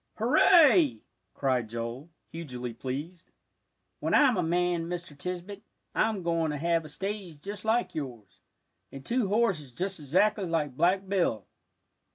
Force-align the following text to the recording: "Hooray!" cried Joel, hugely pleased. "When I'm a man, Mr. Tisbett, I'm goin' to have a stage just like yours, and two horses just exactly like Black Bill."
"Hooray!" 0.17 1.03
cried 1.35 1.69
Joel, 1.69 2.09
hugely 2.31 2.73
pleased. 2.73 3.29
"When 3.99 4.15
I'm 4.15 4.35
a 4.35 4.41
man, 4.41 4.87
Mr. 4.87 5.15
Tisbett, 5.15 5.61
I'm 5.93 6.23
goin' 6.23 6.49
to 6.49 6.57
have 6.57 6.85
a 6.85 6.89
stage 6.89 7.39
just 7.39 7.65
like 7.65 7.93
yours, 7.93 8.39
and 8.91 9.05
two 9.05 9.27
horses 9.27 9.71
just 9.71 9.99
exactly 9.99 10.47
like 10.47 10.75
Black 10.75 11.07
Bill." 11.07 11.45